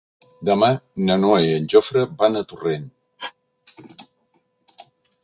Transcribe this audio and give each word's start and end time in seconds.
Demà 0.47 0.67
na 1.09 1.17
Noa 1.25 1.43
i 1.47 1.51
en 1.57 1.67
Jofre 1.73 2.05
van 2.23 2.39
a 2.39 2.43
Torrent. 2.53 2.87